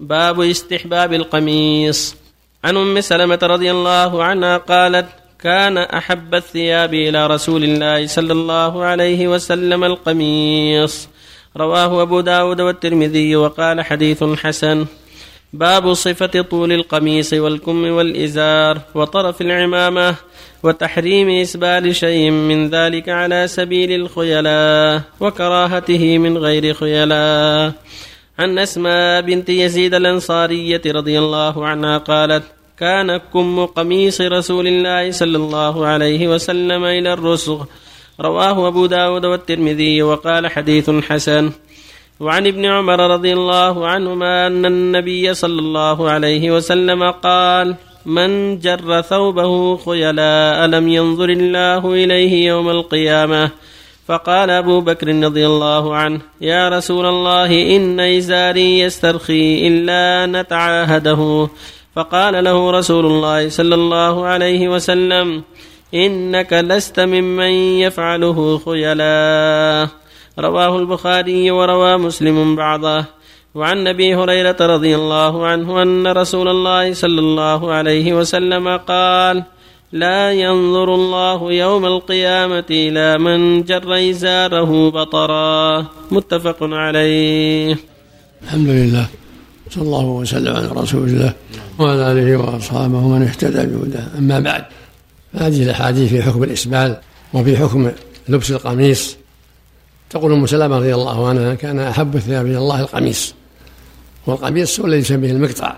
[0.00, 2.16] باب استحباب القميص.
[2.64, 5.06] عن أم سلمة رضي الله عنها قالت
[5.42, 11.08] كان أحب الثياب إلى رسول الله صلى الله عليه وسلم القميص.
[11.56, 14.86] رواه أبو داود والترمذي وقال حديث حسن.
[15.52, 20.14] باب صفة طول القميص والكم والإزار وطرف العمامة
[20.62, 27.72] وتحريم إسبال شيء من ذلك على سبيل الخيلاء وكراهته من غير خيلاء.
[28.38, 32.42] عن أسماء بنت يزيد الأنصارية رضي الله عنها قالت
[32.78, 37.64] كان كم قميص رسول الله صلى الله عليه وسلم إلى الرسغ.
[38.20, 41.50] رواه أبو داود والترمذي وقال حديث حسن.
[42.20, 47.76] وعن ابن عمر رضي الله عنهما أن النبي صلى الله عليه وسلم قال
[48.06, 53.50] من جر ثوبه خيلاء لم ينظر الله إليه يوم القيامة.
[54.08, 61.48] فقال أبو بكر رضي الله عنه يا رسول الله إن إزاري يسترخي إلا نتعاهده
[61.96, 65.42] فقال له رسول الله صلى الله عليه وسلم
[65.94, 67.52] إنك لست ممن
[67.84, 69.88] يفعله خيلاء
[70.38, 73.04] رواه البخاري وروى مسلم بعضه.
[73.54, 79.44] وعن أبي هريرة رضي الله عنه أن رسول الله صلى الله عليه وسلم قال
[79.92, 85.86] لا ينظر الله يوم القيامة إلى من جر إزاره بطرا.
[86.10, 87.76] متفق عليه.
[88.42, 89.06] الحمد لله.
[89.70, 91.32] صلى الله وسلم على رسول الله
[91.78, 94.18] وعلى آله وأصحابه ومن اهتدى بهداه.
[94.18, 94.64] أما بعد
[95.32, 96.96] هذه الأحاديث في حكم الإسبال
[97.32, 97.90] وفي حكم
[98.28, 99.16] لبس القميص.
[100.10, 103.34] تقول أم سلمة رضي الله عنها كان أحب الثياب إلى الله القميص.
[104.26, 105.76] والقميص هو الذي يسميه المقطع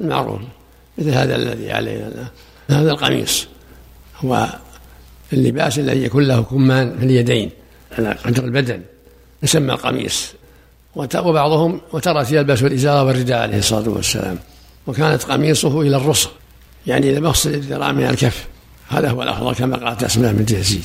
[0.00, 0.40] المعروف
[0.98, 2.30] مثل هذا الذي علينا.
[2.70, 3.46] هذا القميص.
[4.24, 4.48] هو
[5.32, 7.50] اللباس الذي يكون له كمان في اليدين
[7.98, 8.82] على قدر البدن.
[9.42, 10.32] يسمى القميص.
[10.96, 14.38] وبعضهم وترى يلبس الإزار والرداء عليه الصلاة والسلام.
[14.86, 16.28] وكانت قميصه إلى الرسل
[16.86, 18.46] يعني إلى مفصل الذراع من الكف.
[18.88, 20.84] هذا هو الأفضل كما قالت أسماء بنت يزيد.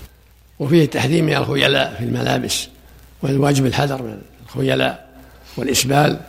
[0.60, 2.68] وفيه التحذير من الخيلاء في الملابس
[3.22, 5.10] والواجب الحذر من الخيلاء
[5.58, 6.20] والإسبال.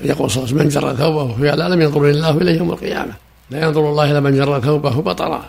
[0.00, 3.12] يقول صلى الله عليه وسلم من جر ثوبه خيلاء لم ينظر الله إليه يوم القيامة.
[3.54, 5.44] لا ينظر الله إلى من جر ثوبه بطرا.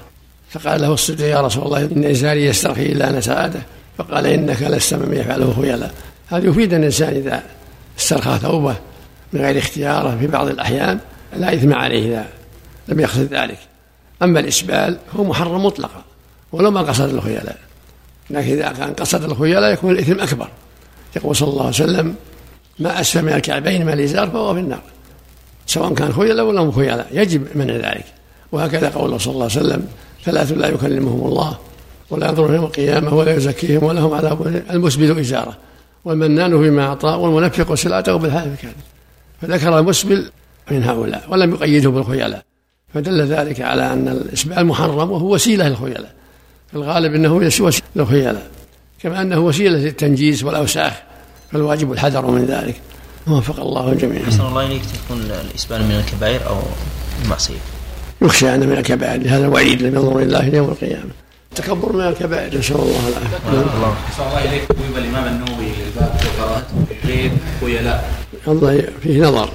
[0.49, 3.59] فقال له الصديق يا رسول الله إن إزاري يسترخي إلا أنا سعاده
[3.97, 5.93] فقال إنك لست ممن يفعله خيلاء
[6.27, 7.43] هذا يفيد الإنسان إذا
[7.99, 8.75] استرخى ثوبه
[9.33, 10.99] من غير اختياره في بعض الأحيان
[11.35, 12.25] لا إثم عليه إذا
[12.87, 13.57] لم يقصد ذلك.
[14.23, 16.03] أما الإسبال هو محرم مطلقا
[16.51, 17.57] ولو ما قصد الخيلاء
[18.29, 20.47] لكن إذا كان قصد الخيلاء يكون الإثم أكبر.
[21.15, 22.15] يقول صلى الله عليه وسلم
[22.79, 24.81] ما أسفل من الكعبين من الإزار فهو في النار.
[25.65, 28.05] سواء كان خيلاء ولا خيلاء يجب منع ذلك.
[28.51, 29.87] وهكذا قوله صلى الله عليه وسلم
[30.23, 31.57] ثلاث لا يكلمهم الله
[32.09, 35.57] ولا ينظر يوم القيامة ولا يزكيهم ولهم عذاب المسبل إزارة.
[36.05, 38.73] والمنان فيما أعطى والمنفق سلعته بالحلف كذب
[39.41, 40.29] فذكر المسبل
[40.71, 42.43] من هؤلاء ولم يقيده بالخيلاء
[42.93, 46.13] فدل ذلك على أن الإسبال محرم وهو وسيلة للخيلاء
[46.71, 48.47] في الغالب أنه وسيلة للخيلاء
[48.99, 50.93] كما أنه وسيلة للتنجيس والأوساخ
[51.51, 52.81] فالواجب الحذر من ذلك.
[53.27, 54.23] وفق الله الجميع.
[54.23, 56.57] أحسن الله إليك تكون الإسبال من الكبائر أو
[57.25, 57.59] المعصية؟
[58.21, 61.11] يخشى أن من الكبائر لهذا الوعيد لم ينظر الله يوم القيامة.
[61.51, 63.49] التكبر من الكبائر نسأل الله العافية.
[63.49, 66.75] الله الله إليك ويبقى الإمام النووي للباب وكراهته
[67.05, 67.31] غير
[67.61, 68.11] خيلاء.
[68.47, 69.49] الله فيه نظر.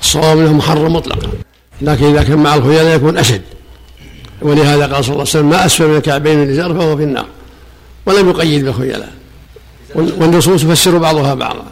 [0.00, 1.28] الصواب أنه محرم مطلقا
[1.80, 3.42] لكن إذا كان مع الخيلاء يكون أشد
[4.42, 7.26] ولهذا قال صلى الله عليه وسلم ما أسفل من الكعبين من الازار فهو في النار
[8.06, 9.12] ولم يقيد بالخيلاء
[9.94, 11.64] والنصوص تفسر بعضها بعضا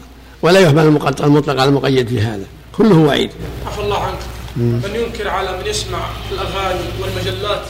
[0.43, 0.85] ولا يحمل
[1.19, 2.45] المطلق على المقيد في هذا.
[2.77, 3.29] كله وعيد.
[3.67, 4.19] عفى الله عنك.
[4.55, 5.99] من ينكر على من يسمع
[6.31, 7.61] الأغاني والمجلات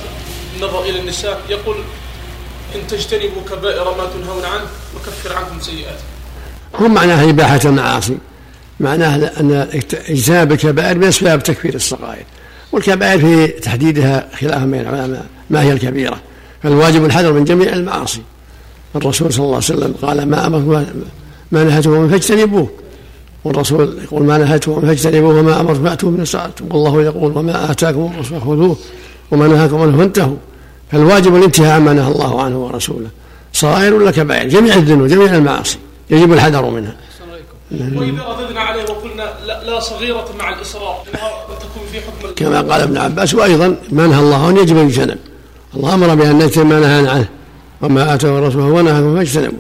[0.56, 1.76] النظر إلى النساء يقول
[2.76, 6.04] إن تجتنبوا كبائر ما تنهون عنه نكفر عنكم سيئاتكم.
[6.76, 8.18] هو معناها إباحة المعاصي.
[8.80, 9.68] معناه أن
[10.10, 12.26] اجتناب الكبائر من أسباب تكفير الصغائر.
[12.72, 16.20] والكبائر في تحديدها خلاف بين العلماء ما هي الكبيرة.
[16.64, 18.22] فالواجب الحذر من جميع المعاصي.
[18.96, 20.94] الرسول صلى الله عليه وسلم قال ما أمركم
[21.54, 22.68] ما نهيتم فاجتنبوه.
[23.44, 28.42] والرسول يقول ما نهيتم فاجتنبوه وما أمرتم فأتوا من ساعتم والله يقول وما آتاكم الرسول
[28.42, 28.76] خذوه
[29.32, 30.36] وما نهاكم عنه فانتهوا.
[30.92, 33.10] فالواجب الانتهاء عما نهى الله عنه ورسوله.
[33.54, 35.78] صغائر ولا كبائر جميع الذنوب جميع المعاصي.
[36.10, 36.96] يجب الحذر منها.
[37.72, 39.26] واذا رددنا عليه وقلنا
[39.66, 40.96] لا, صغيرة مع الإصرار
[41.62, 45.18] تكون في حكم كما قال ابن عباس وأيضا ما نهى الله عنه يجب ان يجتنب
[45.76, 47.30] الله أمر بأن نجتنب ما نهانا عنه.
[47.82, 49.60] وما اتاه الرسول هو نهاكم فاجتنبوا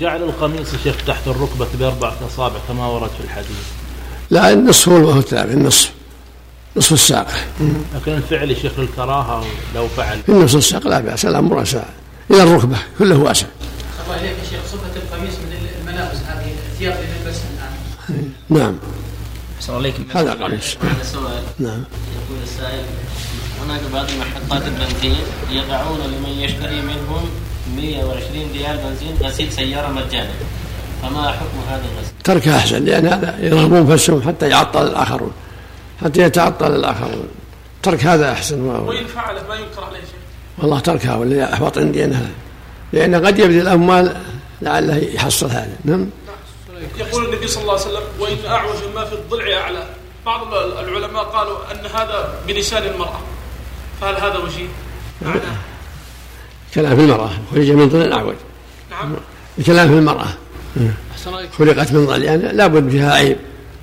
[0.00, 3.66] جعل القميص يا شيخ تحت الركبة بأربعة أصابع كما ورد في الحديث.
[4.30, 5.92] لا النصف هو هو الثاني النصف.
[6.76, 7.28] نصف الساق
[7.94, 9.44] لكن الفعل يا شيخ للكراهة
[9.74, 10.22] لو فعل.
[10.26, 11.82] في نصف الساق لا بأس الأمر واسع
[12.30, 13.46] إلى الركبة كله واسع
[14.04, 17.44] الله إليك يا شيخ صفة القميص من الملابس هذه الثياب اللي نلبسها
[18.08, 18.32] الآن.
[18.48, 18.78] نعم.
[19.56, 20.76] أحسن عليك هذا قميص.
[20.82, 21.42] هذا سؤال.
[21.58, 21.84] نعم.
[22.14, 22.84] يقول السائل
[23.64, 25.16] هناك بعض محطات البنزين
[25.50, 27.28] يضعون لمن يشتري منهم
[27.76, 30.30] 120 ريال بنزين غسيل سيارة مجانا.
[31.02, 35.32] فما حكم هذا الغسيل؟ تركه أحسن لأن هذا يرغبون في السوق حتى يعطل الآخرون
[36.04, 37.28] حتى يتعطل الآخرون.
[37.82, 40.18] ترك هذا أحسن و- وإن فعله ما ينكر عليه شيء.
[40.58, 42.28] والله تركها والذي احوط عندي انها
[42.92, 44.16] لأن قد يبذل الأموال
[44.62, 46.06] لعله يحصل هذا نعم؟
[46.98, 49.86] يقول النبي صلى الله عليه وسلم وإن أعوج ما في الضلع أعلى.
[50.26, 53.20] بعض العلماء قالوا أن هذا بلسان المرأة.
[54.00, 54.66] فهل هذا وجيه؟
[55.22, 55.56] معناه
[56.74, 58.34] كلام في المرأة خرج من ظل اعوج
[58.90, 59.14] نعم.
[59.58, 59.94] الكلام في
[61.30, 63.36] عليك خلقت من ظل يعني لا بد فيها عيب.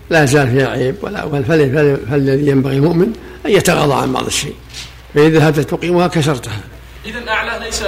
[0.10, 3.14] لا زال فيها عيب ولا بل فل- فل- فالذي ينبغي المؤمن
[3.46, 4.56] أن يتغاضى عن بعض الشيء.
[5.16, 6.60] فإذا ذهبت تقيمها كسرتها
[7.06, 7.84] إذا أعلاه ليس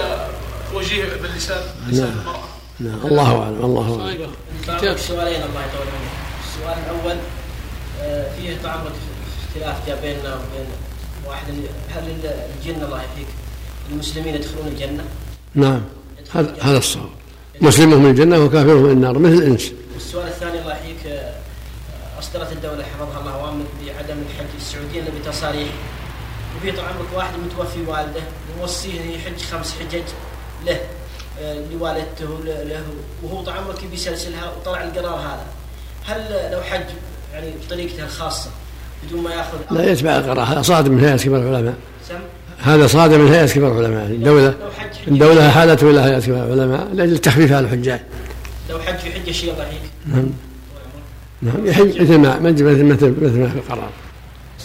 [0.74, 2.20] وجيه باللسان لسان نعم.
[2.20, 2.44] المرأة
[2.80, 3.00] نعم.
[3.12, 4.28] الله أعلم الله أعلم.
[4.68, 6.12] تعرض سؤالين الله يطول عمرك.
[6.48, 7.18] السؤال الأول
[8.02, 8.92] آه، فيه تعرض
[9.62, 10.66] اختلاف بيننا وبين
[11.28, 11.46] واحد
[11.96, 12.04] هل
[12.60, 13.28] الجنه الله يحييك
[13.92, 15.04] المسلمين يدخلون الجنة؟
[15.56, 15.82] نعم.
[16.34, 17.10] هذا هذا الصواب.
[17.62, 19.72] مسلمهم من الجنة وكافرهم من النار مثل الإنس.
[19.94, 21.34] والسؤال الثاني الله يحييك آه،
[22.20, 25.70] أصدرت الدولة حفظها الله اوامر بعدم الحج السعودية الا بتصاريح.
[26.58, 28.22] وفي عمرك واحد متوفي والده
[28.60, 30.04] يوصيه انه يحج خمس حجج
[30.66, 30.80] له
[31.40, 32.84] آه، لوالدته له.
[33.24, 35.46] وهو طال عمرك يبي يسلسلها وطلع القرار هذا.
[36.06, 36.86] هل لو حج
[37.34, 38.50] يعني بطريقته الخاصة
[39.04, 41.76] بدون ما يأخذ لا يتبع القراءة هذا صادم من هيئة كبار العلماء.
[42.10, 42.20] سم؟
[42.64, 44.06] هذا صادم من هيئة كبار العلماء.
[44.06, 44.56] الدولة
[45.08, 48.00] الدولة حالته إلى هيئة كبار العلماء لأجل تخفيف على الحجاج.
[48.70, 50.30] لو حج في حجه شيء يحييك نعم.
[51.42, 51.66] نعم.
[51.68, 52.84] يحج مثل ما مثل مثل
[53.40, 53.90] ما في القرار.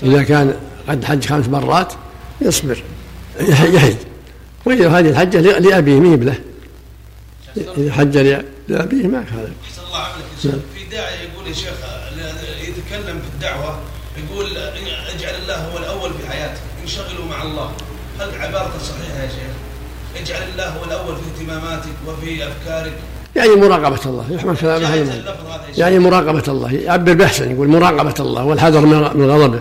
[0.03, 0.55] إذا كان
[0.89, 1.93] قد حج خمس مرات
[2.41, 2.83] يصبر.
[3.41, 3.97] يح- يحج.
[4.65, 6.39] وإذا هذه الحجة لأبيه مهب له
[7.79, 8.17] إذا حج
[8.69, 9.51] لأبيه ما هذا.
[9.65, 10.25] أحسن الله عملك
[10.75, 11.73] في داعي يقول يا شيخ
[12.63, 13.79] يتكلم في الدعوة
[14.25, 14.47] يقول
[15.17, 17.71] اجعل الله هو الأول في حياتك انشغلوا مع الله.
[18.21, 22.93] هل عبارته صحيحة يا شيخ؟ اجعل الله هو الأول في اهتماماتك وفي أفكارك.
[23.37, 25.35] يعني مراقبة الله يحمل كلامه هذا
[25.77, 29.61] يعني مراقبة الله يعبر بأحسن يقول مراقبة الله والحذر من غضبه.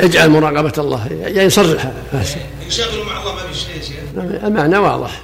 [0.00, 2.40] اجعل مراقبة الله يعني يصرح أحسن.
[2.66, 4.44] انشغلوا مع الله ما في شيء يا شيخ.
[4.44, 5.22] المعنى واضح.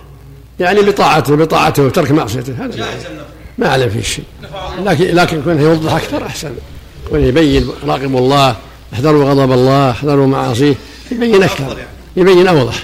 [0.60, 3.04] يعني بطاعته بطاعته وترك معصيته هذا اللفظ.
[3.58, 4.24] ما عليه فيه شيء.
[4.78, 6.54] لكن لكن كونه يوضح أكثر أحسن.
[7.10, 8.56] كونه يبين راقبوا الله.
[8.94, 10.74] احذروا غضب الله احذروا معاصيه.
[11.12, 11.76] يبين أكثر
[12.16, 12.82] يبين اوضح